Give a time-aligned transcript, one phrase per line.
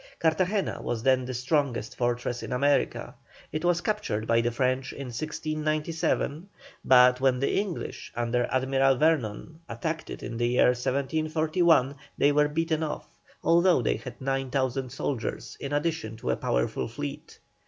[0.17, 3.13] Cartagena was then the strongest fortress in America.
[3.51, 6.49] It was captured by the French in 1697,
[6.83, 12.47] but when the English, under Admiral Vernon, attacked it in the year 1741 they were
[12.49, 13.05] beaten off,
[13.43, 17.37] although they had 9,000 soldiers in addition to a powerful fleet.